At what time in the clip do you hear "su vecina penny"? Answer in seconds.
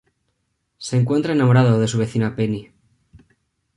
1.87-2.71